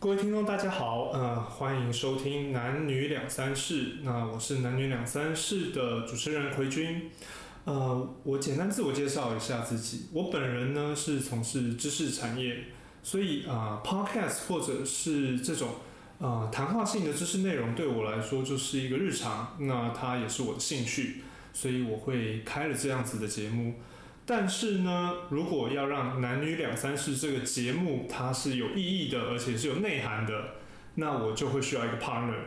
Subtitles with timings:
[0.00, 3.98] 各位听众，大家好，呃，欢迎收听男女两三事。
[4.02, 7.10] 那我是男女两三事的主持人奎军。
[7.66, 10.06] 呃，我简单自我介绍一下自己。
[10.14, 12.64] 我本人呢是从事知识产业，
[13.02, 15.68] 所以啊、p o d c a s t 或者是这种
[16.18, 19.54] 呃谈话性的知识内容，对我来说就是一个日常。
[19.58, 21.16] 那它也是我的兴趣，
[21.52, 23.74] 所以我会开了这样子的节目。
[24.30, 30.50] 但是呢，如果要让男女两三事这个节目它是有意义的，而且是有内涵的，
[30.94, 32.38] 那我就会需要一个 partner。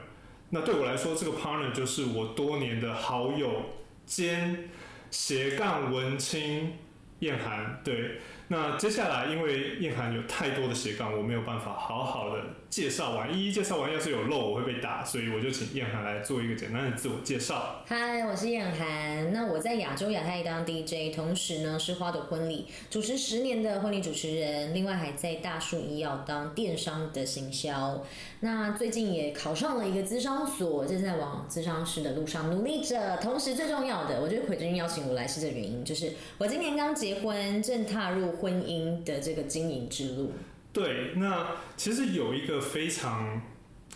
[0.52, 3.66] 那对我来说，这个 partner 就是我多年的好友
[4.06, 4.70] 兼
[5.12, 6.72] 斜杠文青
[7.20, 7.82] 燕涵。
[7.84, 17.84] 对，那接下来因为燕涵有太多的斜杠，我没有办法好好的介绍完，一一介绍完，要是有漏我会被打，所以我就请燕涵来做一个简单的自我介绍。
[17.86, 19.32] 嗨，我是燕涵。
[19.32, 28.04] 那我在亚洲亚太当 DJ，同时呢是花朵婚礼主持十年的婚礼主持人，另外还在大树医药当电商的行销。
[28.40, 33.18] 那最近也考上了一个资商所，正在往资商师的路上努力着。
[33.18, 40.32] 同时最重要的，我觉得奎君邀请我来是这原因，就是我今年刚结婚，正踏入婚姻的这个经营之路。
[40.74, 43.42] 对，那其实有一个非常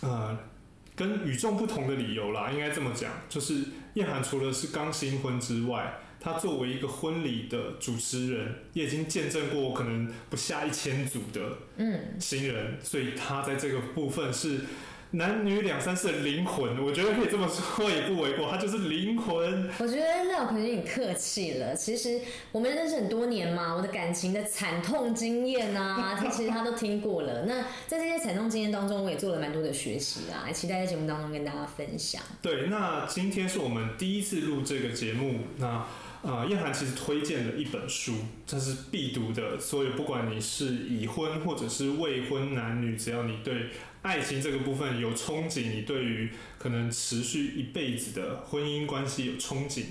[0.01, 0.37] 呃
[0.95, 3.63] 跟与众不同的理由啦，应该这么讲，就是
[3.95, 14.61] 叶涵除了是刚新婚之外，他作为一个婚礼的主持人，也已经见证过可能不下一千组的嗯，新人，所以他在这个部分是。
[15.17, 19.67] 男女两三事的灵魂，我觉得可以这么说也不为过，他就是灵魂。
[19.79, 21.75] 我觉得廖可能有点客气了。
[21.75, 27.45] 其实我们认识很多年嘛，我的感情的惨痛经验啊，他 其实他都听过了。
[27.45, 32.21] 那在这些惨痛经验当中，我也做了蛮多的学习啊，期待在节目当中跟大家分享。
[32.41, 35.83] 对，那今天是我们第一次录这个节目，那
[36.23, 38.13] 呃，燕涵其实推荐了一本书，
[38.45, 43.69] 这是必读的，所以不管你是已婚或者是未婚男女，只要你对
[44.01, 49.83] 爱情这个部分有憧憬，你对于可能持续一辈子的婚姻关系有憧憬，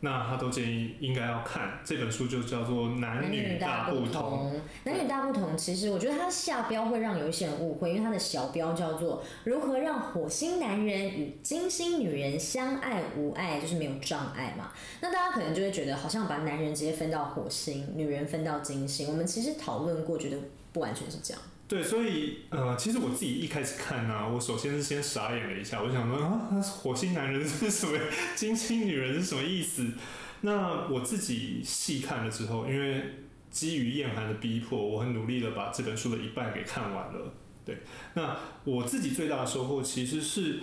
[0.00, 4.54] 那他都建议应该要看这本书，就叫做《男女大不同》。
[4.84, 14.72] 男女大不同，其实我觉得它下标会让有一些人误会，因为它的小标叫做“如何让火星男人与金星女人相爱无碍”，就是没有障碍嘛。
[15.02, 19.08] 那大家可能就会觉得，好像把男人直接分到火星，女人分到金星。
[19.08, 20.38] 我们其实讨论过，觉得
[20.72, 21.42] 不完全是这样。
[21.68, 27.98] 对，所以呃，其实我自己一开始看呢、我首先是先傻眼了一下，我想说啊，那火星男人是什么？
[28.34, 29.86] 金星女人是什么意思？
[30.40, 33.02] 那我自己细看了之后，因为
[33.50, 37.34] 基于燕寒的逼迫，我很努力的把这本书的一半给看完了。
[37.66, 37.76] 对，
[38.14, 38.34] 那
[38.64, 40.60] 我自己最大的收获其实是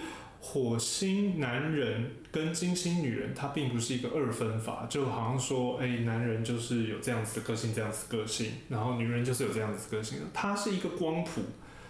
[0.47, 11.41] 火星男人跟金星女人，它并不是一个二分法，就好像说，哎、男人就是有这样子的个性，这样子的个性，然后女人就是有这样子的个性的，它是一个光谱。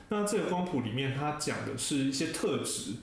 [0.08, 2.94] 那这个光谱里面，它讲的是一些特质，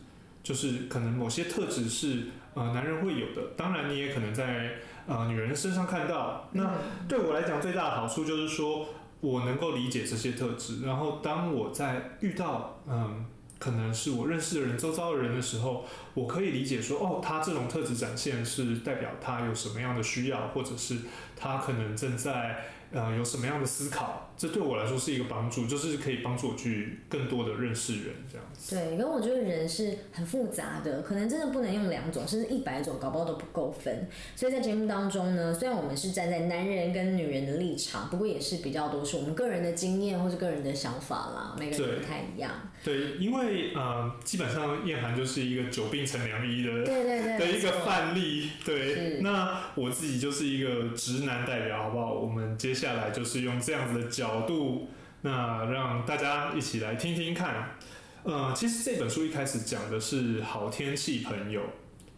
[0.42, 2.22] 就是可能某些特质是
[2.54, 4.72] 呃男人会有的，当然你也可能在
[5.06, 6.48] 呃女人身上看到。
[6.52, 6.72] 那
[7.06, 8.88] 对我来讲，最大的好处就是说
[9.20, 13.26] 我能够理解这些特质，然后当我在遇到嗯。
[13.62, 15.84] 可能是我认识的人、周遭的人的时候，
[16.14, 20.96] 我可以理解说，哦，他这种特质展现是代表他有什么样的需要，或者是
[21.36, 28.76] 他可能正在呃有什么样的思考，这对我来说是一个帮助，就是可以帮助我去更多的认识人这样子。
[28.76, 34.08] 对，因为我觉得人是很复杂的，可能真的不能用两种，甚至一百种，搞不好都不够分。
[34.36, 42.50] 所以在节目当中呢，虽然我们是站在男人跟女人的立场，不过也是比较多是我们个人的经验或是个人的想法啦，每个人不太一样。
[42.84, 49.20] 对，因为呃，基本上燕涵就是一个久病成良医的对对对，的一个范例，对。
[49.22, 52.12] 那我自己就是一个直男代表，好不好？
[52.12, 54.88] 我们接下来就是用这样子的角度，
[55.20, 57.76] 那让大家一起来听听看。
[58.25, 61.62] 呃，其实这本书一开始讲的是好天气朋友，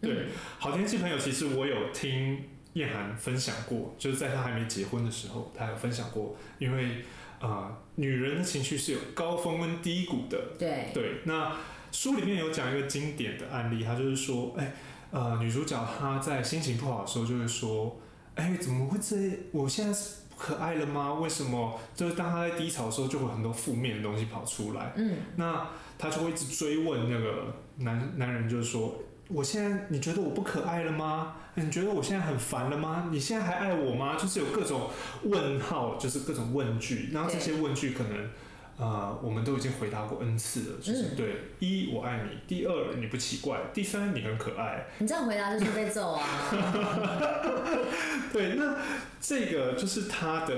[0.01, 0.25] 对，嗯
[0.57, 2.43] 好天气朋友，其实我有听
[2.73, 7.03] 燕涵分享过，就是在她还没结婚的时候，她有分享过，因为
[7.39, 11.55] 呃，女人的情绪是有高峰跟低谷的，对对，那
[11.91, 14.73] 书里面有讲一个经典的案例，她就是说，哎，
[15.11, 17.99] 呃，女主角她在心情不好的时候就会说，
[18.35, 19.15] 哎，怎么会这？
[19.51, 21.13] 我现在是不可爱了吗？
[21.13, 21.79] 为什么？
[21.95, 24.93] 就是当他在低潮的时候，就会有很多负面的东西跑出来。
[24.95, 25.67] 嗯，那
[25.97, 28.95] 他就会一直追问那个男男人，就是说。
[29.27, 31.33] 我现在你觉得我不可爱了吗？
[31.55, 33.07] 你觉得我现在很烦了吗？
[33.11, 34.15] 你现在还爱我吗？
[34.15, 34.87] 就是有各种
[35.23, 38.29] 问号，就是各种问句，然后这些问句可能
[38.77, 41.27] 呃，我们都已经回答过 n 次了，就是、嗯对
[41.59, 44.85] 一我爱你，第二你不奇怪，第三你很可爱。
[44.99, 46.21] 你这样回答就是被揍啊！
[48.33, 48.75] 对，那
[49.21, 50.55] 这个就是他的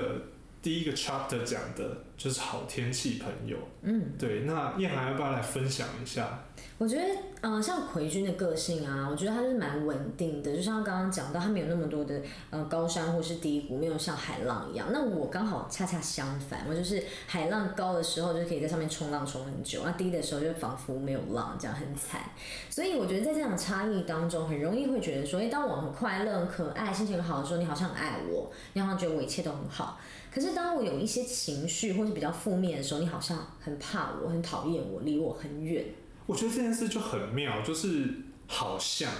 [0.62, 3.58] 第一个 chapter 讲的就是好天气朋友。
[3.82, 6.44] 嗯，对，那燕涵要不要来分享一下？
[6.80, 7.04] 我觉得，
[7.42, 12.22] 呃，像奎君的个性啊，我觉得他就是蛮稳定的，就像刚刚讲到，他没有那么多的
[12.52, 14.90] 呃高山或是低谷，没有像海浪一样。
[14.92, 22.22] 那我刚好恰恰相反，我就是海浪高的时候就可以在上面冲浪冲很久，那低的时候就仿佛没有浪，这样很惨。
[22.70, 30.00] 所以我觉得在这种差异当中，很容易会觉得说，哎，当我很快乐、很可爱、心情很好的时候，你好像很爱我，你好像觉得我一切都很好。
[30.38, 35.84] 可是当我有一些情绪或是比较负面的时候，你好像很怕我、很讨厌我、离我很远。
[36.28, 38.08] 我觉得这件事就很妙，就是
[38.46, 39.12] 好像，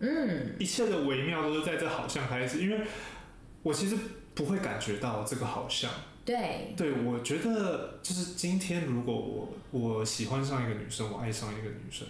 [0.00, 2.80] 嗯，一切的微妙都是在这好像开始，因为
[3.62, 3.96] 我其实
[4.34, 5.88] 不会感觉到这个好像。
[6.24, 12.04] 对，对，我觉得就是今天如果我我喜欢上一个女生，我爱上一个女生，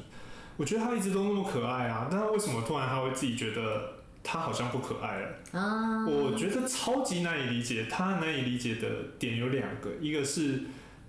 [0.57, 3.94] 我觉得她一直都那么可爱啊，但是为什么突然她会自己觉得
[4.25, 5.29] 她好像不可爱了？
[5.53, 8.89] 啊，我觉得超级难以理解，他难以理解的
[9.19, 10.63] 点有两个，一个是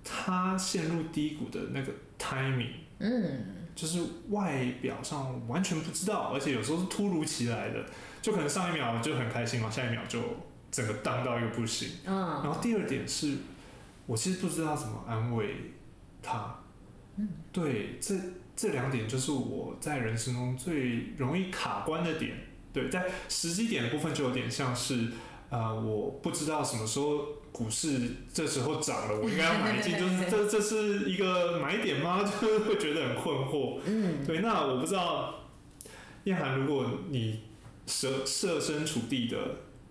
[0.03, 2.73] 他陷入低谷的那个 timing。
[2.99, 7.85] 嗯，就是外表上完全不知道，而且有时候是突如其来的，
[8.21, 10.19] 就可能上一秒就很开心嘛，下一秒就
[10.69, 11.89] 整个荡到一个不行。
[12.05, 12.13] 嗯，
[12.43, 13.37] 然后第二点是，
[14.05, 15.55] 我其实不知道怎么安慰
[16.21, 16.53] 他。
[17.15, 18.13] 嗯，对，这
[18.57, 22.35] 这两点就是我在人生中最容易卡关的点。
[22.75, 25.07] 对，在时机点的部分就有点像是，
[25.49, 28.01] 呃，我不知道什么时候股市
[28.33, 32.21] 这时候涨了，我应该要买进，就是 这这是一个买点吗？
[32.41, 33.79] 就是会觉得很困惑。
[33.85, 35.45] 嗯，对，那我不知道，
[36.25, 37.39] 燕涵，如果你
[37.87, 39.37] 设设身处地的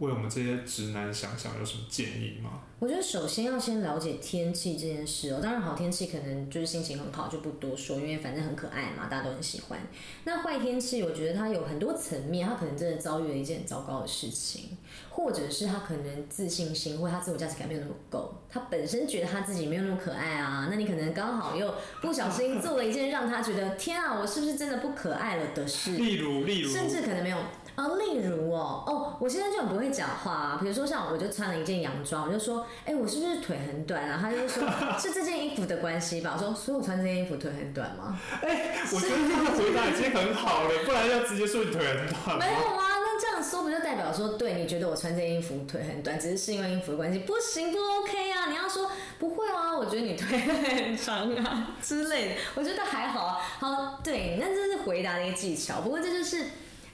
[0.05, 2.61] 为我们这些直男想想，有什么建议吗？
[2.81, 5.41] 我觉得首先要先了解天气这件事哦。
[5.43, 9.79] 当然，好天气可能就是心情很好，就不多说，因为反正很可爱嘛，大家都很喜欢。
[10.25, 14.77] 那坏天气，我觉得它有很多层面，他可能真的遭遇了一件很糟糕的事情，
[15.09, 20.69] 或者是他可能自信心或他自我价值感没有那么够，他本身觉得他自己没有那么可爱啊。
[20.71, 25.93] 那你可能刚好又不小心做了一件让他觉得天啊，我是不是真的不可爱了的事？
[25.97, 27.39] 例如，例如，甚至可能没有。
[27.77, 30.59] 哦，例如哦，哦，我现在就很不会讲话啊。
[30.61, 34.19] 比如说像我就穿了一件洋装，我就说，哎，我是不是腿很短啊？
[34.23, 34.63] 他就说，
[34.99, 36.35] 是这件衣服的关系吧。
[36.37, 38.17] 我说，所以我穿这件衣服腿很短吗？
[38.43, 42.39] 哎，我觉得这个回答已经很好了，不然要直接说你腿很短。
[42.39, 47.19] 没有啊，那这样说不就代表说，对你觉得我穿这件衣服腿很短，只是是因为衣服的关系？
[47.21, 48.47] 不行，不 OK 啊！
[48.51, 48.89] 你要说
[49.19, 53.39] 不会啊，我觉得你腿很长啊之类的，我觉得还好啊。
[53.59, 55.81] 好，对，那这是回答的一个技巧。
[55.81, 56.45] 不过这就是。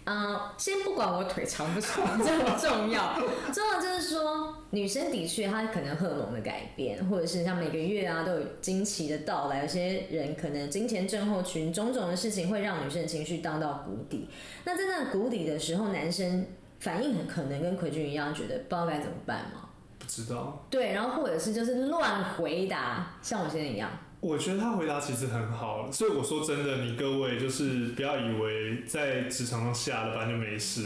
[0.05, 3.14] 嗯，先不管我腿长不长， 这么重要。
[3.52, 14.29] 重要就是说，女生的确她可能荷尔蒙的改变，或者是像每个月啊都有惊奇的到来，有些人可能金钱症候群，种种的事情会让女生的情绪荡到谷底。
[14.64, 16.47] 那在那谷底的时候，男生
[16.81, 19.69] 反应很可能跟奎俊一样，觉得不知道该怎么办吗？
[19.99, 20.67] 不知道。
[20.70, 23.91] 对，然后或者是就是乱回答，像我现在一样。
[24.21, 30.85] 我觉得他回答其实很好，所以我说真的，你各位就是不要以为在职场上下了班就没事，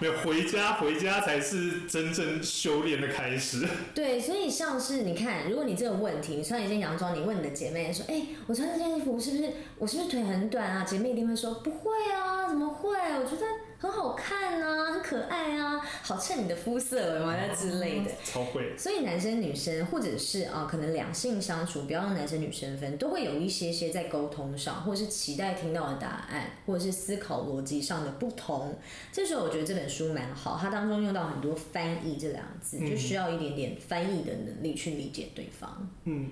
[0.00, 3.64] 没有回家，回家才是真正修炼的开始。
[3.94, 12.90] 对，所以像是你看，如果你这个问题，你穿一件洋装，你问你的姐妹说：“哎，我穿这件衣服是不是我是不是腿很短啊？”姐妹一定会说：“不会啊，怎么会？
[12.90, 13.46] 我觉得。”
[13.82, 17.18] 很好看啊，很可爱啊，好衬你的肤色
[17.52, 18.78] 之类的， 超会。
[18.78, 28.78] 所以男生女生或者是啊，可能两性相处，不要让男生女生分，都会有一些些在沟通上，或是期待听到的答案，或者是思考逻辑上的不同。
[29.10, 35.90] 这时候我觉得这本书蛮好，它当中用到很多翻译这两个字，就需要一点点翻译的能力去理解对方。
[36.04, 36.30] 嗯，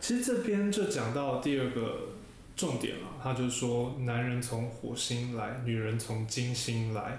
[0.00, 2.17] 其实这边就讲到第二个。
[2.58, 7.16] 重点了，他就是说，男人从火星来，女人从金星来。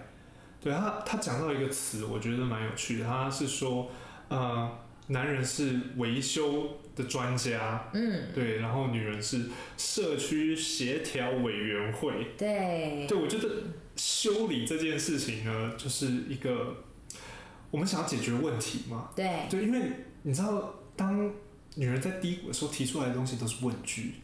[0.62, 3.05] 对他，他讲到一个词，我觉得蛮有趣的。
[3.05, 3.89] 他是说，
[4.27, 4.69] 呃，
[5.08, 9.46] 男人是维修的专家，嗯，对，然后女人是
[9.77, 13.50] 社区协调委员会，对，对我觉得
[13.96, 16.84] 修理这件事情呢，就是一个
[17.72, 19.79] 我们想要解决问题嘛，对，对，因为
[20.24, 21.31] 你知道，当
[21.75, 24.15] 女人在低谷的时候提出来的东西都是问句。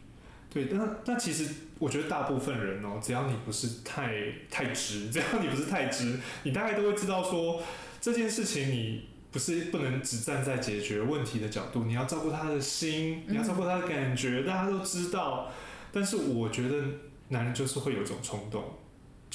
[0.64, 1.46] 对，但但其实
[1.78, 4.14] 我觉得大部分人哦，只要你不是太
[4.50, 7.62] 太直，只要你不是太直，你大概都会知道说
[8.00, 15.52] 这件事情你不是不能只站在解决问题的角度，你要照顾他的心，你要照顾他的感觉，大家都知道。
[15.92, 16.82] 但是我觉得
[17.28, 18.64] 男人就是会有一种冲动，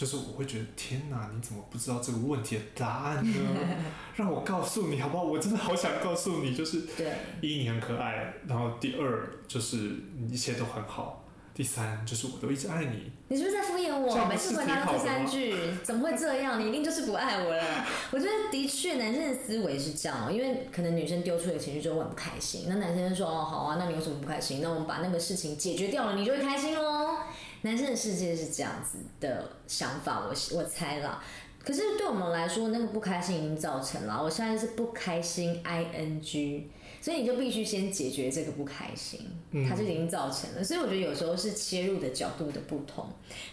[0.02, 3.38] 就是我会觉得天哪，你怎么不知道这个问题的答案呢？
[4.18, 5.24] 让我告诉你好不好？
[5.24, 9.92] 我真的好想告诉你，就是对，一你很可爱，然后第二就是
[10.28, 13.12] 一切都很好，第三就是我都一直爱你。
[13.28, 14.26] 你是不是在敷衍这我？
[14.26, 16.60] 每次回答到第三句，怎么会这样？
[16.60, 17.64] 你一定就是不爱我了。
[18.10, 24.62] 我觉得的确，男生的思维是这样哦，因为可能女生丢出一个情绪之后我很不开心，那男生就说哦好啊，那你有什么不开心？
[24.64, 27.18] 那我们把那个事情解决掉了，你就会开心喽。
[27.64, 31.24] 男生的世界是这样子的想法，我我猜啦。
[31.64, 34.20] 可是对我们来说，那个不开心已经造成了。
[34.24, 36.64] 我现在是不开心 ing，
[37.00, 39.20] 所以你就必须先解决这个不开心，
[39.52, 40.64] 嗯它就已经造成了。
[40.64, 43.08] 所以我觉得有时候是切入的角度的不同。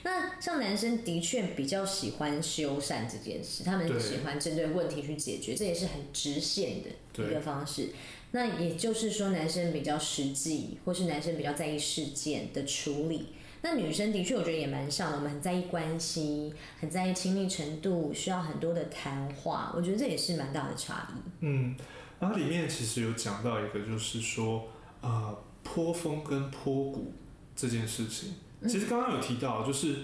[0.05, 6.88] 那像男生的确比较喜欢修缮这件事，他们喜欢针对问题去解决，这也是很直线的
[7.23, 7.91] 一个方式。
[8.31, 13.27] 那也就是说，男生比较实际，或是男生比较在意事件的处理。
[13.61, 19.73] 那女生的确，我觉得也蛮像的，我们很在意关系，很在意亲密程度，需要很多的谈话。
[19.75, 21.29] 我觉得这也是蛮大的差异。
[21.41, 21.75] 嗯，
[22.21, 24.69] 然后里面其实有讲到一个，就是说，
[25.00, 27.12] 呃，坡峰跟坡谷
[27.57, 28.35] 这件事情。
[28.62, 29.97] 其实刚刚有提到，就是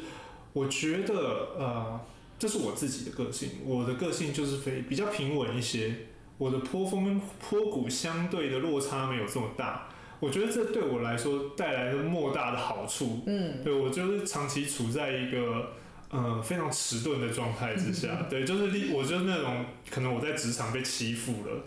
[0.53, 1.15] 我觉得，
[1.57, 2.01] 呃，
[2.39, 5.95] 这是我自己的个性，我的个性就是非比较平稳一些，
[6.39, 9.89] 我的坡峰跟坡谷相对的落差没有这么大。
[10.25, 13.23] 我觉得这对我来说带来了莫大的好处。
[13.27, 15.73] 嗯，对我就是长期处在一个
[16.11, 21.65] 呃非常迟钝的状态之下， 对，就是例我就是那种可能我在职场被欺负了。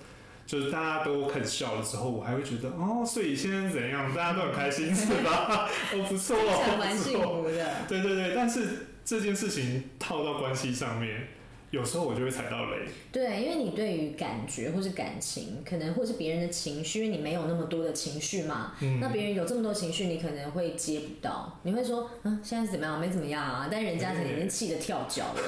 [0.48, 4.10] 就是大家都开始笑了之后，我还会觉得哦，所以现在怎样？
[4.16, 5.68] 大家都很开心是吧？
[5.94, 6.38] 哦，不错
[6.80, 7.22] 蛮幸。
[7.22, 7.76] 福的。
[7.90, 11.28] 对对对，但是这件事情套到关系上面，
[11.72, 12.88] 有时候我就会踩到雷。
[13.12, 23.00] 对，因为你对于感觉或是感情，可能或是别人的情绪，因为你没有那么多的情绪嘛，嗯那别人有这么多情绪，你可能会接不到，你会说，嗯，现在是怎么样？
[23.00, 25.42] 没怎么样啊，但人家可能已经气得跳脚了。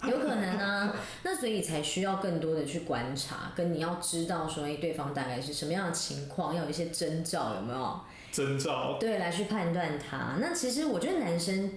[0.08, 0.94] 有可能啊，
[1.24, 8.00] 那所以才需要更多的去观察，跟你要知道说，哎，对方大概是什么样的情况，要有一些征兆，有没有？
[8.30, 10.36] 征兆，对，来去判断他。
[10.38, 11.68] 那其实我觉得男生，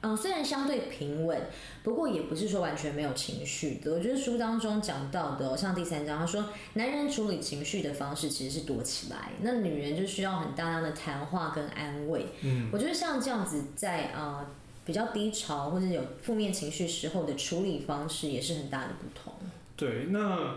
[0.00, 1.40] 嗯，虽然相对平稳，
[1.82, 3.92] 不过也不是说完全没有情绪的。
[3.92, 12.26] 我觉得书当中讲到的哦，像第三章，他说男人处理情绪的方式其实是躲起来，那女人就需要很大量的谈话跟安慰。
[12.42, 14.46] 嗯，我觉得像这样子在呃
[14.86, 19.32] 比较低潮或者有负面情绪时候的处理方式，也是很大的不同。
[19.76, 20.06] 对。
[20.10, 20.54] 那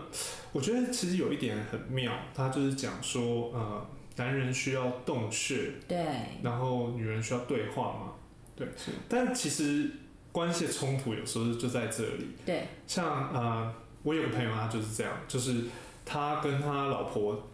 [0.52, 5.98] 我觉得其实有一点很妙，他就是讲说，呃，男人需要洞穴，对，
[6.42, 8.12] 然后女人需要对话嘛，
[8.66, 9.90] 对，但其实
[10.30, 12.28] 关系的冲突有时候就在这里。
[12.46, 15.64] 对，像呃，我有个朋友，他就是这样，就是
[16.04, 17.48] 他跟他老婆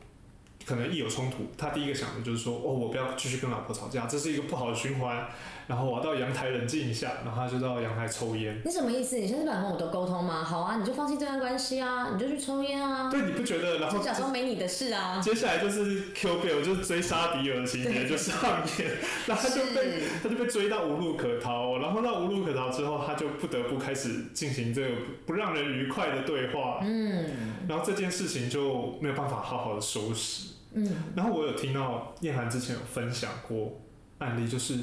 [0.65, 5.29] 可能一有冲突，他第一个想的就是说，哦，我不要继续跟老婆吵架，这是一个不好的循环，
[5.69, 8.61] 然后我要到阳台冷静一下，然后他就到阳台抽烟。
[8.65, 9.17] 你什么意思？
[9.19, 10.43] 你现在不想跟我都沟通吗？
[10.43, 13.79] 好啊，你就放弃这段关系啊，你就去抽烟啊，对，你不觉得？
[13.79, 15.21] 然后就假装没你的事啊。
[15.21, 18.35] 接下来就是 Q Bill，就是追杀比尔的情节就上
[18.79, 18.91] 演，
[19.29, 24.89] 然后他就被，他就被追到无路可逃，然后到无路可逃之后，他就不得不开始进行这个
[25.27, 27.27] 不让人愉快的对话，嗯
[27.69, 30.55] 然后这件事情就没有办法好好的收拾。
[30.73, 33.81] 嗯，然后我有听到燕涵之前有分享过
[34.19, 34.75] 案例，就是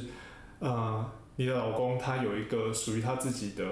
[0.59, 3.63] 呃，你的老公他有一个属于他自己的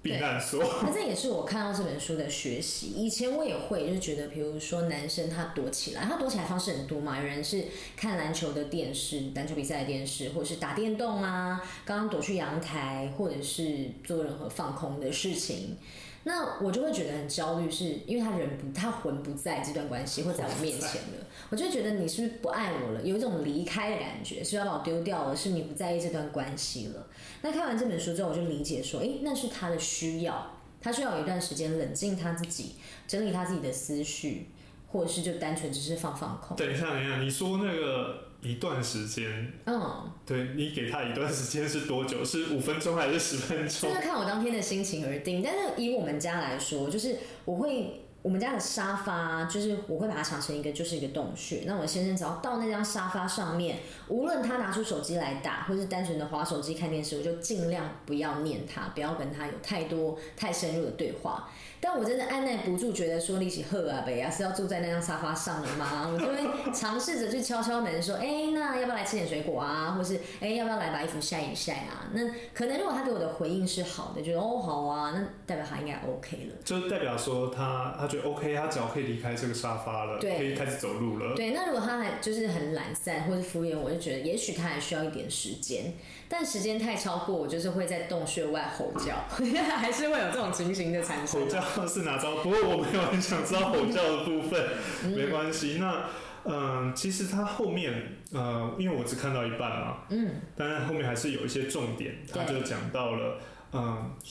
[0.00, 2.88] 避难所，那这也是我看到这本书的学习。
[2.88, 7.20] 以前我也会，就是觉得，比如说男生他躲起来，他躲起来方式很多嘛。
[7.20, 15.76] 有人是看篮球的电视，篮球比赛的电视，或者是打电动啊，刚刚躲去阳台，或者是做任何放空的事情。
[16.24, 27.06] 那我就会觉得很焦虑，是因为他人不，他魂不在这段关系，或在我面前了，我就觉得你是不是不爱我了，有一种离开的感觉，是要把我丢掉了，是你不在意这段关系了。
[27.42, 32.76] 那看完这本书之后，我就理解说，诶，那是他的需要，他需要有一段时间冷静他自己，
[33.08, 34.48] 整理他自己的思绪，
[34.92, 36.56] 或者是就单纯只是放放空。
[36.56, 42.24] 等一下，等一下，你说那个一段时间，嗯，对你给他一段时间是多久？
[42.24, 44.00] 是五分钟还是十分钟这个？
[44.00, 45.42] 看我当天的心情而定。
[45.42, 48.02] 但是以我们家来说，就是我会。
[48.22, 51.64] 我们家的沙发就是我会把它想成一个就是一个洞穴。
[51.66, 61.50] 那我先生只要到那张沙发上面，无论他拿出手机来打，或是单纯的划手机看电视，我就尽量不要念他，不要跟他有太多太深入的对话。
[61.84, 66.08] 但我真的按耐不住，觉得说力气赫啊北啊是要住在那张沙发上了吗？
[66.14, 66.38] 我就会
[66.72, 69.90] 尝试着去敲敲门，说，哎、那要不要来吃点水果啊？
[69.90, 72.08] 或是，哎、要不要来把衣服晒一晒啊？
[72.12, 72.20] 那
[72.54, 76.54] 可能如果他给我的回应是好的，觉得哦好啊，那代表他应该 OK 了。
[76.64, 81.34] 就代表说他他觉得 OK，他只要可以离开这个沙发了，对可以开始走路了。
[81.34, 85.94] 对，那如果他还就是很懒散或是敷衍我，就觉得也许他还需要一点时间，
[86.34, 89.14] 但时间太超过，我就是会在洞穴外吼叫，
[89.76, 91.46] 还是会有这种情形的产生吼。
[91.46, 92.36] 叫是哪招？
[92.36, 94.58] 不过我没有很想知道吼叫的部分，
[95.04, 95.76] 嗯没关系。
[95.78, 96.04] 那
[96.44, 97.92] 嗯，其实它后面
[98.32, 103.38] 呃，因为我只看到一半嘛，嗯，当然后面还是有一些重点，他对就讲到了，
[103.72, 104.26] 嗯，哎，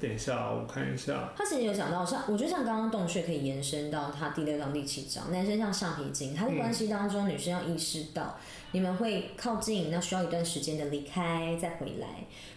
[0.00, 8.38] 等一下，我看一下，他其实有讲到像，我觉得像刚刚洞穴可以延伸到他第六章第七章，男生像橡皮筋，他的关系当中，女生要意识到
[8.70, 12.06] 你们会靠近，那需要一段时间的离开再回来，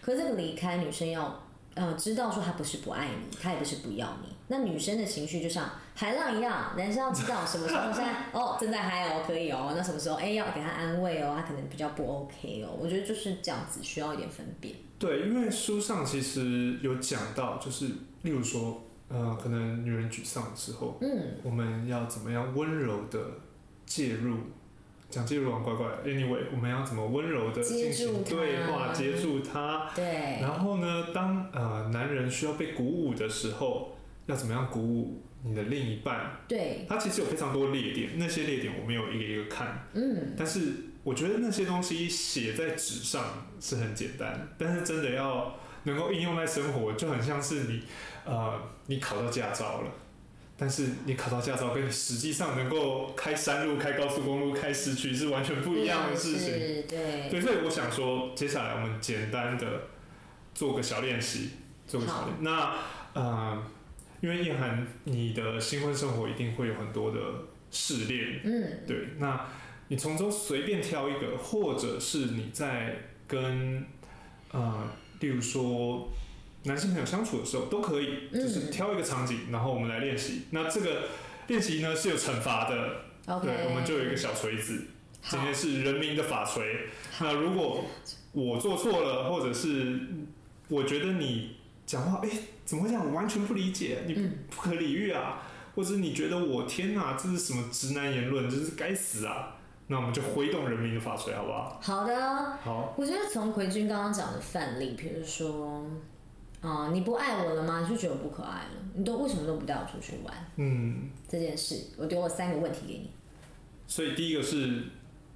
[0.00, 1.42] 可是这个离开，女生要
[1.74, 14.74] 呃知道说他不是不爱你，他也不是不要你，那女生的情绪就像海浪一样，男生要知道什么时候在哦正在嗨哦可以哦，那什么时候哎要给他安慰哦，他可能比较不 OK 哦，我觉得就是这样子，需要一点分辨。
[14.98, 17.86] 对，因为书上其实有讲到，就是
[18.22, 23.18] 例如说，呃，可能女人沮丧的时候，嗯，我们要怎么样温柔的
[23.84, 24.36] 介入？
[25.08, 29.88] 讲介入完怪怪的，anyway，我们要怎么温柔的进行对话，接住他？
[29.94, 36.40] 对，然后呢，当呃男人需要被鼓舞的时候，要怎么样鼓舞你的另一半？
[36.48, 40.34] 对，他其实有非常多列点，那些列点我没有一个一个看，嗯。
[40.36, 40.72] 但是
[41.06, 47.80] 我觉得那些东西写在纸上是很简单，但是真的要能够应用在生活，就很像是你
[48.24, 49.90] 呃你考到驾照了。
[50.58, 56.54] 但是你考到驾照，跟你实际上能够开山路、开高速公路、开市区是完全不一样的事情。
[56.54, 59.82] 是对，对，所以我想说，接下来我们简单的
[60.54, 61.50] 做个小练习，
[61.86, 62.36] 做个小练。
[62.40, 62.74] 那
[63.12, 63.62] 呃，
[64.20, 67.20] 因为叶涵，你的新婚生活一定会有很多的
[67.70, 69.46] 试炼，嗯，对，那
[69.88, 73.84] 你从中随便挑一个，或者是你在跟
[74.50, 74.88] 呃，
[75.20, 76.08] 例如说
[76.64, 80.42] 男性朋友相处的时候都可以，嗯就是挑一个场景，然后我们来练习。
[80.50, 81.04] 那这个
[81.46, 83.02] 练习呢是有惩罚的
[83.40, 84.86] 对，我们就有一个小锤子，
[85.22, 86.86] 今好天是人民的法锤。
[87.20, 87.84] 那如果
[88.32, 90.00] 我做错了，或者是
[90.68, 92.28] 我觉得你讲话，哎、
[92.64, 93.06] 怎么会这样？
[93.06, 95.42] 我完全不理解，你不嗯不可理喻啊，
[95.74, 99.55] 或者你觉得我天哪，这是什么直男言论，真是该死啊！
[99.88, 101.78] 那我们就挥动人民的法锤，好不好？
[101.80, 102.56] 好的。
[102.62, 105.84] 好，我觉得从奎君刚刚讲的范例，比如说，
[106.60, 107.80] 啊、你不爱我了吗？
[107.82, 108.70] 你就觉得我不可爱了？
[108.94, 110.34] 你都为什么都不带我出去玩？
[110.56, 113.10] 嗯，这件事，我丢了三个问题给你。
[113.86, 114.82] 所以第一个是，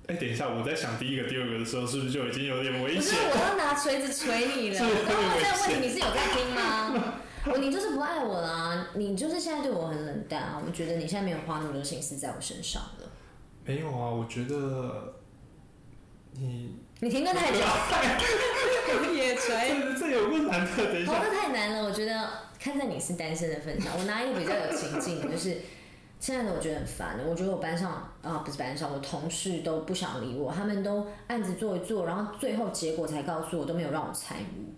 [0.09, 3.21] 哎、等一下，我在想第一个、第二个的时候，是不是就已经有点危险不是，险？
[3.31, 4.75] 我要拿锤子锤你了。
[4.79, 7.15] 是我刚刚有点这个问题你是有在听吗？
[7.47, 10.63] 我你就是不爱我啦，你就是现在对我很冷淡啊！
[10.67, 13.10] 我觉得你现在没有花那么多心思在我身上了。
[13.65, 15.15] 没有啊，我觉得
[16.33, 17.59] 你你停顿太久，
[19.15, 19.81] 野锤。
[19.95, 21.25] 这这有困难的，等一好，下。
[21.25, 21.85] 这太难了。
[21.85, 25.59] 我觉得看在你是单身的份上，我拿一个比较有情境的，就是
[26.19, 27.19] 现在的我觉得很烦。
[27.27, 27.93] 我觉得我班上
[28.23, 34.75] 啊，不是班上，我同事都不想理我，他们都案子做一做，然后最后结果才告诉我，都没有让我参与。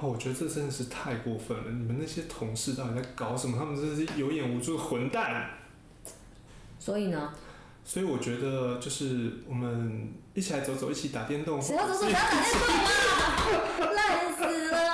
[0.00, 1.64] 哦，我觉得这真的是太过分了！
[1.72, 3.58] 你们那些同事到底在搞什么？
[3.58, 5.50] 他们真的是有眼无珠的混蛋。
[6.78, 7.34] 所以呢，
[7.90, 11.60] 所以我觉得就是我们一起来走走，一起打电动。
[11.62, 13.88] 谁要走走，谁要打电动啊？
[13.96, 14.87] 烂死了！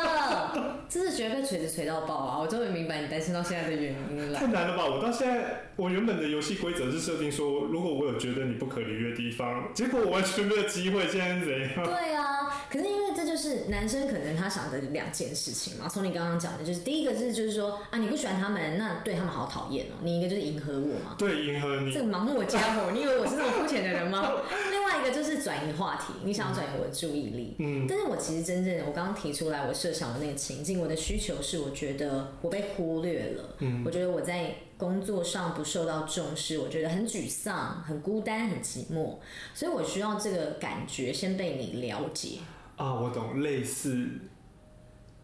[0.94, 2.38] 这是觉得被锤子锤到爆啊！
[2.38, 4.38] 我终于明白你单身到现在的原因了。
[4.38, 4.86] 太难了吧！
[4.86, 11.84] 我到现在，我原本的游戏规则是设定说，如果我有觉得你不可理喻的地方，结果我完全没有机会，现在是怎样？
[11.84, 15.88] 对啊，可是因为这就是男生可能他想的两件事情嘛。
[15.88, 19.98] 从你刚刚讲的，就是第一个是就是说啊，你不喜欢他们，那对他们好讨厌哦。
[20.00, 22.00] 你一个就是迎合我嘛，对，迎合你这。
[22.00, 24.30] 个盲目的家伙，你以为我是那么肤浅的人吗？
[25.04, 27.56] 另外一个就是转移话题，你想要转移我的注意力。
[27.58, 39.18] 嗯，但是我其实真正我刚刚提出来，我设想的那个情境，我的需求是，我觉得我被忽略了，嗯我觉得我在工作上不受到重视，我觉得很沮丧、很孤单、很寂寞，
[39.54, 42.38] 所以我需要这个感觉先被你了解。
[42.76, 44.08] 啊，我懂，类似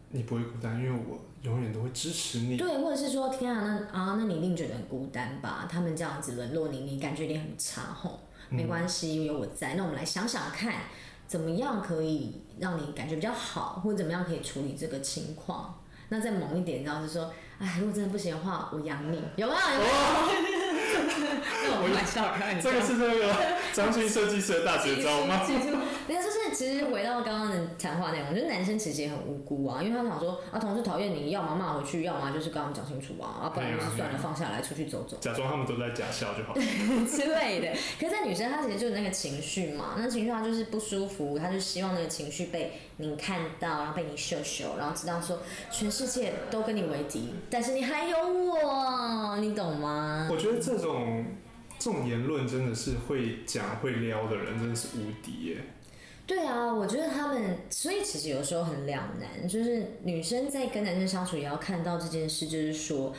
[0.09, 2.55] 你不会孤单，因为我永远都会支持你。
[2.55, 5.67] 对，或者是说，天啊，那啊，那你一定觉得很孤单吧？
[5.69, 8.19] 他们这样子冷落你，你感觉一定很差吼。
[8.51, 9.73] 没关系，有我在。
[9.75, 10.73] 那我们来想想看，
[11.27, 15.81] 怎么样可以让你感觉比较好，或者怎么样可以处理这个情况。
[16.09, 19.59] 那再猛一点，然后就说，哎，如果真的不行的话，我养你，有没有？
[19.59, 19.91] 有没有？
[21.63, 22.69] 那我开玩笑，开玩笑。
[22.69, 23.33] 这个是那个
[23.71, 25.39] 张 军设计师的大绝招吗？
[26.61, 36.53] 其实回到刚刚的谈话内容，就是男生其实也很无辜啊，因为他们想说啊，同事讨厌你，要么骂回去，要么就是跟他们讲清楚啊，啊，不然就是算了，放下来出去走走假装他们都在假笑就好。
[37.09, 37.71] 之类的。
[37.99, 45.39] 可是，在女生她其实就是那个情绪嘛，那情绪她就是不舒服，她就希望那个情绪被你看到，然后被你秀秀，然后知道说
[45.71, 50.27] 全世界都跟你为敌，但是你还有我，你懂吗？
[50.29, 51.25] 我觉得这种
[51.79, 55.57] 这种言论真的是会讲会撩的人真的是无敌耶。
[56.31, 63.13] 对啊，我觉得他们，所以其实有时候很两难，就是女生在跟男生相处也要看到这件事，就是说，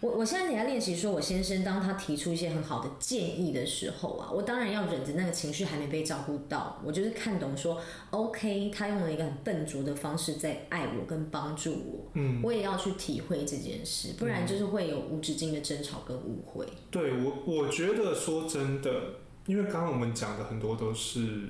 [0.00, 16.66] 我我现在也在练习，说我先生当他提出一些很好的建议的时候啊，我当然要忍着那个情绪还没被照顾到，我就是看懂说，OK，他用了一个很笨拙的方式在爱我跟帮助我，嗯，我也要去体会这件事，不然就是会有无止境的争吵跟误会。
[16.90, 19.14] 对我，我觉得说真的，
[19.46, 21.48] 因为刚刚我们讲的很多都是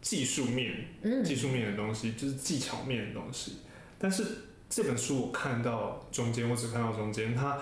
[0.00, 3.58] 技术面，嗯，技术面的东西，就是技巧面的东西。
[3.98, 4.24] 但是
[4.70, 7.58] 这本书我看到中间，我只看到中间，它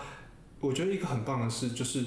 [0.61, 2.05] 我觉得一个很棒的事，就是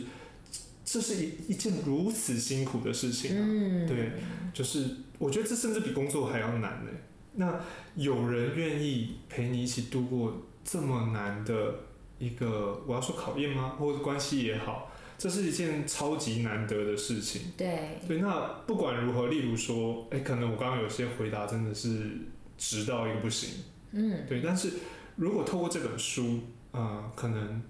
[0.86, 3.46] 这是一一件如此辛苦的事情啊。
[3.48, 4.12] 嗯，对，
[4.54, 4.86] 就是
[5.18, 6.92] 我觉得这甚至比工作还要难呢。
[7.34, 7.60] 那
[7.96, 11.76] 有人愿意陪你一起度过这么难的
[12.18, 13.76] 一个，我要说考验吗？
[13.80, 14.89] 或者关系也好，
[15.20, 17.42] 这是一件超级难得的事情。
[17.58, 22.10] 对，对，那不管如何，例如说，哎、可能我刚刚有些回答真的是
[22.58, 23.50] 直到一个不行，
[23.92, 24.72] 嗯，对，但是
[25.18, 26.40] 如果透过这本书，
[26.72, 27.62] 呃，可能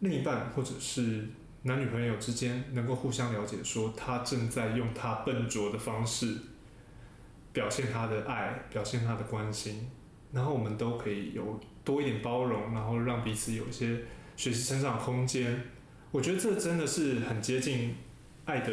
[0.00, 1.26] 另一半或者是
[1.62, 6.36] 男女朋友之间能够互相了解，说他正在用他笨拙的方式
[7.54, 9.88] 表现他的爱，表现他的关心，
[10.32, 14.02] 然后我们都可以有多一点包容，然后让彼此有一些
[14.36, 15.62] 学习成长空间。
[16.14, 17.92] 我觉得这真的是很接近
[18.44, 18.70] 爱的，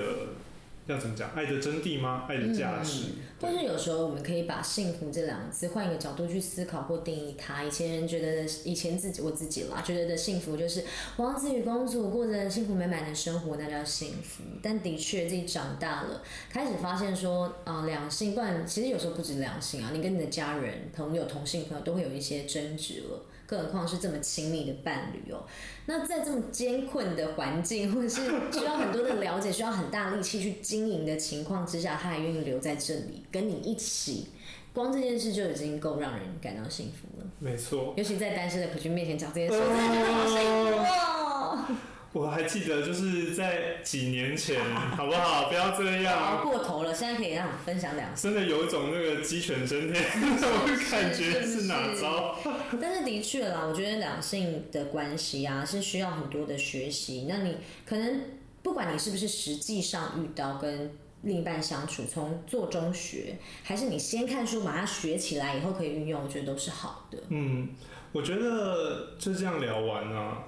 [0.85, 1.31] 要怎么讲？
[1.31, 2.27] 爱的真谛吗？
[2.29, 3.05] 爱的价值？
[3.41, 7.63] 或是有时候我们可以把幸福这两个字换一个角度去思考或定义它。
[7.63, 10.83] 以前人觉得的，以前自己我自己啦，觉得的幸福就是
[11.17, 14.43] 王子与公主过着幸福美满的生活，那叫幸福。
[14.61, 23.25] 但的确自己长大了，开始发现说啊、两性，不然其实有时候不止两性啊，你跟你的家人、朋友、同性朋友都会有一些争执了。
[23.51, 25.43] 更何况是这么亲密的伴侣哦。
[25.85, 34.27] 那在这么艰困的环境， 或者是需要很多的了解、需要很大力气去经营的情况之下，他还愿意留在这里跟你一起，
[34.73, 37.25] 光这件事就已经够让人感到幸福了。
[37.39, 37.93] 没错。
[37.97, 41.65] 尤其在单身的可君面前讲这件事，真的好幸福哦。
[42.13, 44.59] 我还记得，就是在几年前，
[44.97, 45.47] 好不好？
[45.47, 48.27] 不要这熬样，过头了，现在可以让我分享两次。
[48.27, 50.49] 真的有一种那个鸡犬升天 那种
[50.91, 52.37] 感觉是哪招？
[52.81, 57.27] 但是的确啦，我觉得两性的关系啊是需要很多的学习。
[57.29, 58.21] 那你可能
[58.61, 67.17] 不管你是不是实际上遇到跟另一半相处，从做中学，还是你先看书把它学起来以后可以运用，我觉得都是好的。
[67.29, 67.69] 嗯，
[68.11, 70.43] 我觉得就这样聊完啊，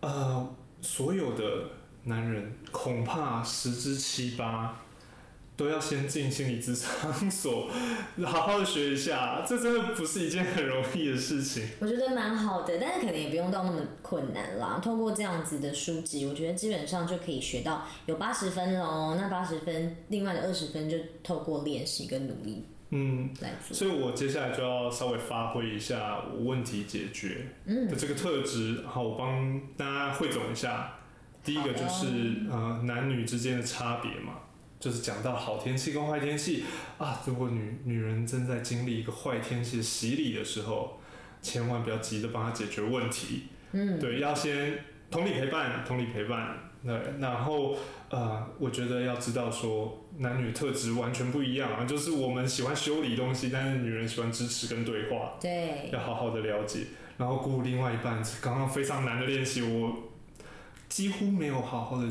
[0.00, 1.44] 呃，所有的
[2.04, 4.80] 男人恐怕十之七八
[5.56, 7.68] 都要先进心理咨商所，
[8.24, 11.66] 好好的学一下，这真的不是一件很容易的事情。
[11.80, 14.80] 我觉得蛮好的，但是可能也不用到那么困难啦。
[14.80, 19.16] 通过这样子的书籍，我觉得基本上就可以学到有八十分喽。
[19.16, 23.76] 那八十分，另外的二十分就透过练习跟努力嗯，来做。
[23.76, 27.88] 所以我接下来就要稍微发挥一下我问题解决嗯。
[27.88, 30.94] 的这个特质，好，我帮大家汇总一下。
[31.44, 34.34] 第一个就是呃男女之间的差别嘛，
[34.78, 36.64] 就是讲到好天气跟坏天气。
[36.98, 41.00] 啊，如果女女人正在经历一个坏天气的洗礼的时候，
[41.40, 46.58] 千万不要急着帮她解决问题，嗯，对，要先同理陪伴，同理陪伴。
[46.84, 47.76] 对，然后
[48.08, 56.84] 呃，我觉得要知道说男女特质完全不一样啊，就是我们喜欢修理东西，但是女人喜欢支持跟对话，对，要好好的了解，
[57.16, 58.22] 然后鼓舞另外一半。
[58.40, 59.92] 刚刚非常难的练习，我
[60.88, 62.06] 几乎没有好好的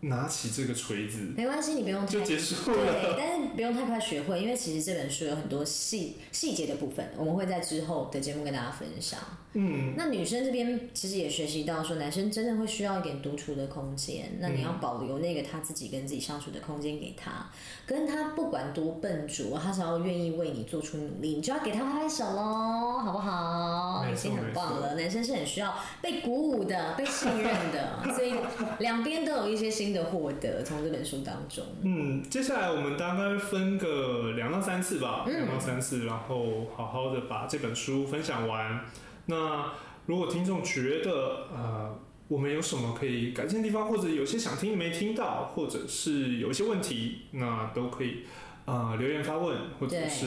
[0.00, 9.18] 拿起这个锤子没关系，你不用太就结束对了。，但是不用太快学会，因为其实这本书有很多细细节的部分，我们会在之后的节目跟大家分享。
[9.52, 17.50] 嗯，那女生这边其实也学习到说，男生真的会需要一点独处的空间，那你要保留那个他自己跟自己相处的空间给他，
[17.84, 24.06] 跟他不管多笨拙，他只要愿意为你做出努力，你就要给他拍拍手喽，好不好？
[24.08, 24.94] 已经很棒了。
[24.94, 28.32] 男生是很需要被鼓舞的，被信任的，所以
[28.78, 31.64] 两边都有一些新的获得从这本书当中。
[31.82, 38.84] 嗯，接下来我们大概分个两到三次吧，嗯两到三次，然后好好的把这本书分享完。
[39.26, 39.72] 那
[40.06, 41.98] 如果听众觉得呃
[42.28, 48.24] 我们有什么可以改进的地方，或者有些想听没听到，或者是有一些问题，那都可以
[48.66, 50.26] 呃留言发问，或者是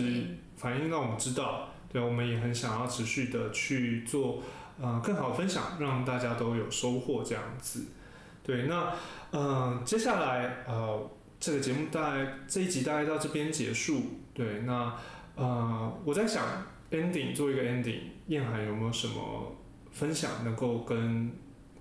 [0.57, 1.69] 反映让我们知道。
[1.91, 4.41] 对，我们也很想要持续的去做
[4.81, 7.85] 呃更好的分享，让大家都有收获这样子。
[8.43, 8.93] 对，那
[9.31, 14.01] 嗯、接下来呃这个节目大概这一集大概到这边结束。
[14.33, 14.93] 对，那
[15.35, 16.45] 呃我在想
[16.91, 19.55] ending 做一个 ending，燕海有没有什么
[19.91, 21.31] 分享能够跟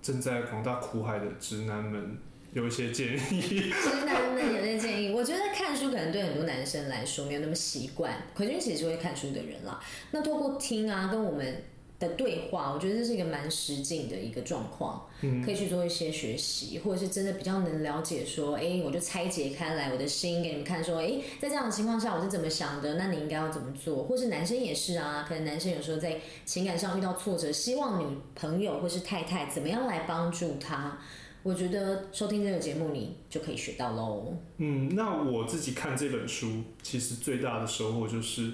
[0.01, 2.17] 正在广大苦海的直男们
[2.53, 3.19] 有一些建议？
[3.71, 8.15] 直男们有些建议，我觉得看书可能对很多男生来说没有那么习惯。
[8.35, 9.79] 奎君其实是会看书的人啦，
[10.11, 11.63] 那透过听啊，跟我们
[11.99, 30.97] 的对话，我觉得这是一个蛮实境的一个状况，嗯可以去做一些学习，或者是真的比较能了解说，哎，我就拆解开来我的心给你们看，说，哎，在这样的情况下我是怎么想的，那你应该要怎么做，或是男生也是啊，可能男生有时候在情感上遇到挫折，希望女朋友或是太太怎么样来帮助他。
[31.43, 34.33] 我觉得收听这个节目，你就可以学到喽。
[34.59, 38.53] 嗯，那我自己看这本书，其实最大的收获就是，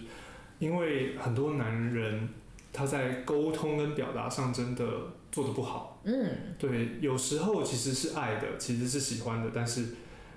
[0.58, 2.28] 因为很多男人
[2.72, 4.86] 他在沟通跟表达上真的
[5.32, 6.02] 做的不好。
[6.04, 9.86] 嗯，对，有时候其实是爱的，其实是喜欢的，但是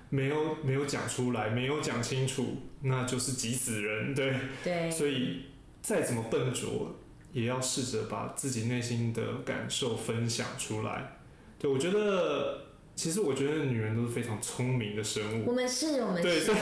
[0.09, 4.13] 没有没有讲出来，没有讲清楚，那就是急死人。
[4.13, 5.45] 对，对，所以
[5.81, 6.93] 再怎么笨拙，
[7.31, 11.17] 也要试着把自己内心的感受分享出来。
[11.57, 12.62] 对我觉得，
[12.95, 15.47] 其实我觉得女人都是非常聪明的生物。
[15.47, 16.59] 我们是，我们对，是所，以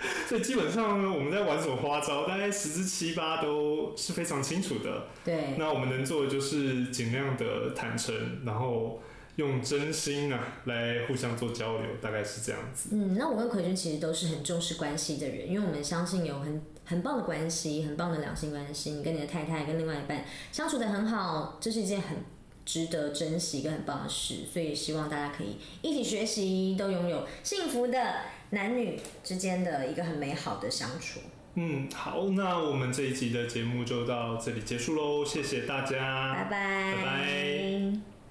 [0.28, 5.06] 所以基本上呢，我们在玩什么花招，大概十之七八都是非常清楚的。
[5.24, 9.02] 对，那我们能做的就是尽量的坦诚，然后
[9.36, 12.88] 用真心啊来互相做交流，大概是这样子。
[12.92, 22.16] 嗯，那我跟奎君其实都是很重视关系的人，因为我们相信有很很棒的关系，很棒的两性关系，你跟你的太太跟另外一半相处的很好，这是一件很
[22.64, 28.16] 值得珍惜跟很棒的事，所以希望大家可以一起学习，都拥有幸福的
[28.50, 31.20] 男女之间的一个很美好的相处。
[31.54, 38.10] 嗯，好，那我们这一集的节目就到这里结束喽，谢谢大家，拜拜，拜拜